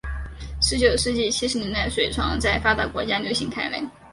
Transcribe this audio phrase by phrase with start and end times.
[0.59, 3.79] 十九世纪七十年代水床在发达国家流行开来。